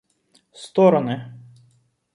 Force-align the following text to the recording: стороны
стороны 0.63 1.17